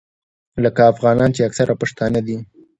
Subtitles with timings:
[0.63, 2.37] لکه افغانان چې اکثره پښتانه دي.